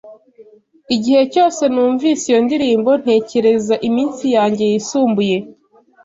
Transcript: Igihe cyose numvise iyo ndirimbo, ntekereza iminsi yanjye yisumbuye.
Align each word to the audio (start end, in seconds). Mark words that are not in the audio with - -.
Igihe 0.95 1.21
cyose 1.33 1.63
numvise 1.73 2.23
iyo 2.31 2.39
ndirimbo, 2.45 2.91
ntekereza 3.01 3.75
iminsi 3.87 4.25
yanjye 4.35 4.63
yisumbuye. 4.71 5.37